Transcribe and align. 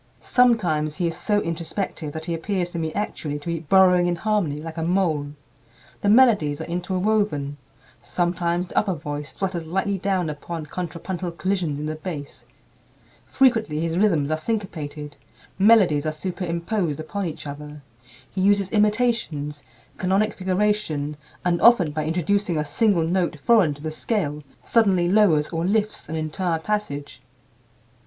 Sometimes 0.19 0.95
he 0.95 1.05
is 1.05 1.15
so 1.15 1.41
introspective 1.41 2.11
that 2.11 2.25
he 2.25 2.33
appears 2.33 2.71
to 2.71 2.79
me 2.79 2.91
actually 2.95 3.37
to 3.37 3.45
be 3.47 3.59
burrowing 3.59 4.07
in 4.07 4.15
harmony 4.15 4.57
like 4.57 4.77
a 4.77 4.81
mole. 4.81 5.27
The 6.01 6.09
melodies 6.09 6.59
are 6.59 6.63
interwoven; 6.65 7.57
sometimes 8.01 8.69
the 8.69 8.79
upper 8.79 8.95
voice 8.95 9.35
flutters 9.35 9.67
lightly 9.67 9.99
down 9.99 10.27
upon 10.27 10.65
"contrapuntal 10.65 11.33
collisions 11.33 11.79
in 11.79 11.85
the 11.85 11.93
bass"; 11.93 12.47
frequently 13.27 13.79
his 13.79 13.95
rhythms 13.95 14.31
are 14.31 14.39
syncopated; 14.39 15.17
melodies 15.59 16.07
are 16.07 16.11
superimposed 16.11 16.99
upon 16.99 17.27
each 17.27 17.45
other; 17.45 17.83
he 18.27 18.41
uses 18.41 18.71
"imitations," 18.71 19.61
canonic 19.99 20.33
figuration, 20.33 21.15
and 21.45 21.61
often 21.61 21.91
by 21.91 22.05
introducing 22.05 22.57
a 22.57 22.65
single 22.65 23.03
note 23.03 23.37
foreign 23.41 23.75
to 23.75 23.83
the 23.83 23.91
scale, 23.91 24.41
suddenly 24.63 25.07
lowers 25.07 25.49
or 25.49 25.63
lifts 25.63 26.09
an 26.09 26.15
entire 26.15 26.57
passage. 26.57 27.21